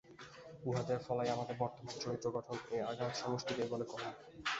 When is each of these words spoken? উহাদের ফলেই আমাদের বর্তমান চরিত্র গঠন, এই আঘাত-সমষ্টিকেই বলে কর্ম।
উহাদের 0.65 0.99
ফলেই 0.99 1.29
আমাদের 1.29 1.55
বর্তমান 1.59 1.95
চরিত্র 1.99 2.27
গঠন, 2.31 2.57
এই 2.71 2.81
আঘাত-সমষ্টিকেই 2.81 3.71
বলে 3.71 3.85
কর্ম। 3.85 4.07